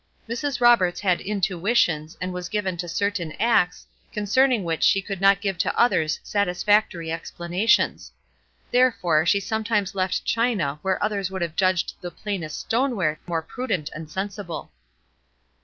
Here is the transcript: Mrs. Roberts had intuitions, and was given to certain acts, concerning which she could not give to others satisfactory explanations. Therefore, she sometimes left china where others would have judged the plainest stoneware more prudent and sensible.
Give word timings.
Mrs. 0.27 0.59
Roberts 0.59 1.01
had 1.01 1.21
intuitions, 1.21 2.17
and 2.19 2.33
was 2.33 2.49
given 2.49 2.75
to 2.77 2.89
certain 2.89 3.33
acts, 3.39 3.85
concerning 4.11 4.63
which 4.63 4.81
she 4.81 4.99
could 4.99 5.21
not 5.21 5.41
give 5.41 5.59
to 5.59 5.79
others 5.79 6.19
satisfactory 6.23 7.11
explanations. 7.11 8.11
Therefore, 8.71 9.27
she 9.27 9.39
sometimes 9.39 9.93
left 9.93 10.25
china 10.25 10.79
where 10.81 11.03
others 11.03 11.29
would 11.29 11.43
have 11.43 11.55
judged 11.55 11.93
the 12.01 12.09
plainest 12.09 12.61
stoneware 12.61 13.19
more 13.27 13.43
prudent 13.43 13.91
and 13.93 14.09
sensible. 14.09 14.71